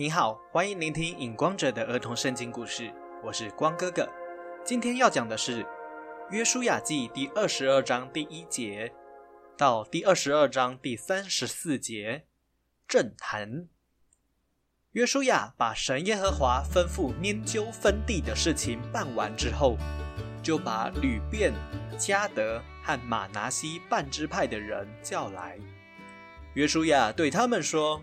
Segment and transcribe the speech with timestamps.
[0.00, 4.08] 你好，欢迎聆听《影光者》的儿童圣经故事，我是光哥哥。
[4.64, 5.64] 今天要讲的是
[6.30, 8.92] 《约书亚记》第二十二章第一节
[9.56, 12.26] 到第二十二章第三十四节。
[12.86, 13.66] 政坛！
[14.92, 19.76] 约书亚把神耶和华吩咐拈阄分地的事情办完之后，
[20.44, 21.52] 就把吕便、
[21.98, 25.58] 加德和马拿西半支派的人叫来。
[26.54, 28.00] 约书亚对他们说。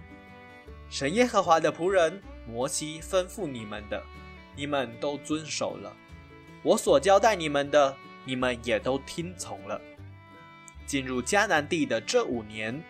[0.89, 4.01] 神耶和华的仆人摩西吩咐你们的，
[4.55, 5.91] 你们都遵守了；
[6.63, 9.81] 我所交代你们的，你们也都听从了。
[10.85, 12.81] 进入迦南地的这五年，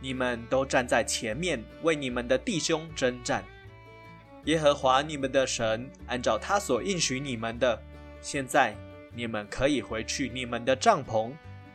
[0.00, 3.44] 你们都站在前面为你们的弟兄征战。
[4.44, 7.82] 耶和华你们的神按照他所应许你们的，
[8.22, 8.74] 现在
[9.12, 11.32] 你们可以回去你们的帐篷，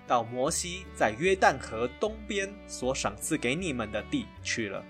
[0.08, 4.84] 到摩西在约旦河东边所赏赐给你们的地去了。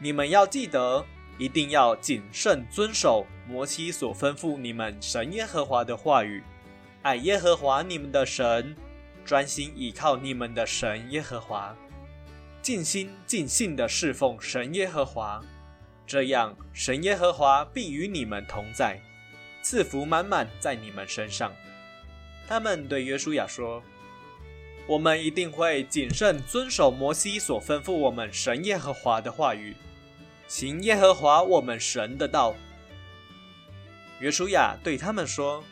[0.00, 1.04] 你们要记得，
[1.38, 6.42] 一定要谨慎遵守摩西所吩咐你们神耶和华的话语，
[7.02, 8.76] 爱耶和华你们的神，
[9.24, 11.74] 专心倚靠你们的神耶和华，
[12.62, 15.42] 尽心尽性的侍奉神耶和华。
[16.06, 19.00] 这样，神耶和华必与你们同在，
[19.62, 21.52] 赐福满满在你们身上。
[22.46, 23.82] 他们对约书亚说
[24.86, 29.76] ：“我们一定会谨慎遵守摩西所吩咐我们神耶和华的话语。”
[30.48, 32.56] 行耶和华我们神的道。
[34.18, 35.62] 约书亚对他们说：“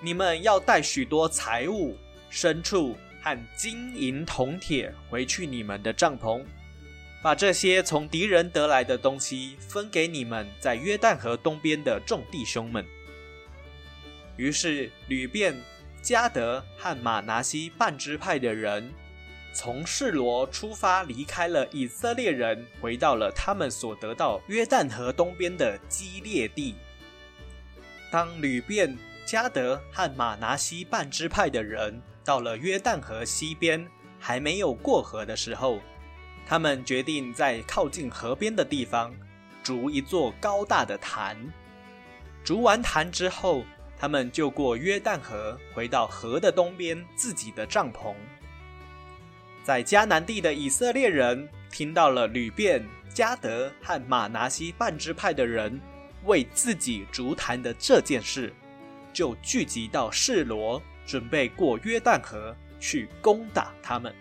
[0.00, 1.96] 你们要带许多财物、
[2.30, 6.44] 牲畜和金银铜铁回去你们的帐篷，
[7.22, 12.84] 把这些从敌人得来的东西分给你们在约旦河东边的众弟兄们。”
[14.36, 15.56] 于是吕便、
[16.02, 18.92] 加德和马拿西半支派的人。
[19.60, 26.76] 从示罗出发，离开了以色列人，回到了他们所得到约旦河东边的基列地。
[28.08, 33.84] 当吕便、加德和马拿西半支派的人到了约旦河西边，
[34.20, 35.80] 还没有过河的时候，
[36.46, 39.12] 他们决定在靠近河边的地方
[39.64, 41.36] 筑一座高大的坛。
[42.44, 43.64] 筑完坛之后，
[43.98, 48.14] 他们就过约旦河，回到河的东边自己的帐篷。
[49.68, 55.78] 在迦南地的以色列人听到了吕便、加德和马拿西半支派的人
[56.24, 58.50] 为自己逐坛的这件事，
[59.12, 64.14] 就聚集到示罗，准备过约旦河去攻打他们。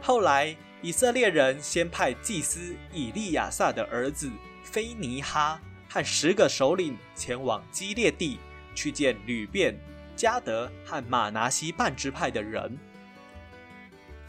[0.00, 4.30] 后来，以色列人先派祭司以利亚撒的儿子
[4.64, 5.60] 菲尼哈
[5.90, 8.38] 和十个首领前往基列地
[8.74, 9.78] 去见吕便、
[10.16, 12.78] 加德和马拿西半支派的人。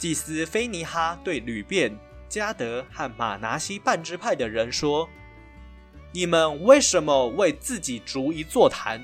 [0.00, 1.94] 祭司菲尼哈对吕便、
[2.26, 5.06] 加德和马拿西半支派的人说
[6.10, 8.98] ：“你们为什么为自己逐一座坛，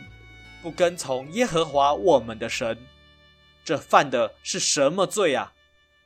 [0.62, 2.78] 不跟从耶和华我们的神？
[3.62, 5.52] 这犯的是什么罪啊？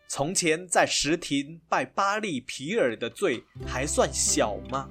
[0.08, 4.90] 从前在石亭拜巴利皮尔的罪还算小吗？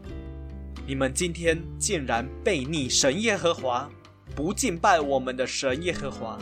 [0.87, 3.91] 你们今天竟然背逆神耶和华，
[4.33, 6.39] 不敬拜我们的神耶和华。”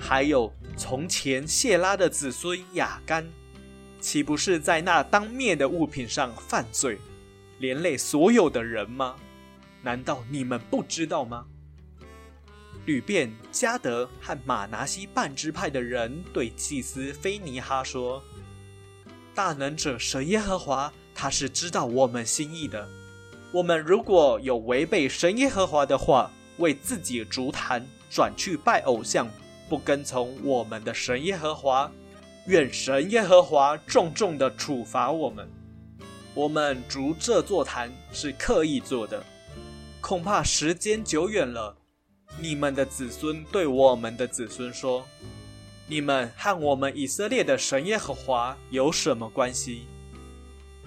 [0.00, 3.28] 还有从前谢拉的子孙雅干，
[4.00, 6.98] 岂不是在那当灭的物品上犯罪，
[7.58, 9.16] 连累所有的人吗？
[9.82, 11.44] 难道你们不知道吗？
[12.86, 18.22] 吕便、加德和马拿西半支派的人对祭司菲尼哈说
[19.34, 22.88] ：“大能者神耶和华，他是知道我们心意的。
[23.52, 29.28] 我们如果有违背神耶和华的话，为自己逐坛，转去拜偶像。”
[29.68, 31.90] 不跟从我们的神耶和华，
[32.46, 35.48] 愿神耶和华重重的处罚我们。
[36.34, 39.22] 我们逐这座坛是刻意做的，
[40.00, 41.76] 恐怕时间久远了，
[42.40, 45.04] 你们的子孙对我们的子孙说
[45.88, 49.86] ：“你们和我们以色列的神耶和华有什么关系？”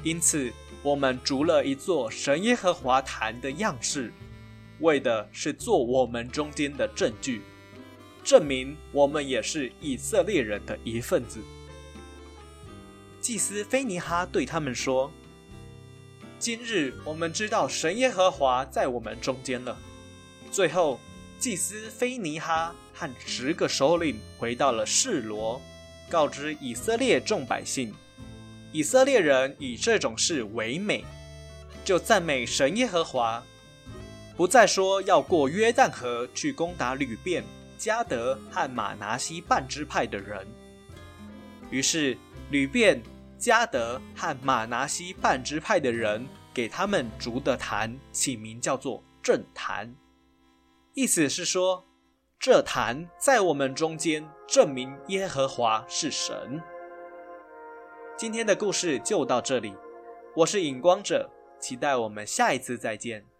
[0.03, 4.11] 因此，我们筑了一座神耶和华坛的样式，
[4.79, 7.41] 为的是做我们中间的证据。
[8.31, 11.41] 证明我们也是以色列人的一份子。
[13.19, 15.11] 祭司菲尼哈对他们说
[16.39, 19.77] ：“今日我们知道神耶和华在我们中间了。”
[20.49, 20.97] 最后，
[21.37, 25.61] 祭司菲尼哈和十个首领回到了示罗，
[26.09, 27.93] 告知以色列众百姓。
[28.71, 31.03] 以色列人以这种事为美，
[31.83, 33.43] 就赞美神耶和华，
[34.37, 37.43] 不再说要过约旦河去攻打吕便。
[37.81, 40.45] 加德和马拿西半支派的人，
[41.71, 42.15] 于是
[42.51, 43.01] 吕便、
[43.39, 46.23] 加德和马拿西半支派的人
[46.53, 49.95] 给他们筑的坛起名叫做正坛，
[50.93, 51.83] 意思是说，
[52.39, 56.61] 这坛在我们中间证明耶和华是神。
[58.15, 59.73] 今天的故事就到这里，
[60.35, 61.27] 我是影光者，
[61.59, 63.30] 期待我们下一次再见。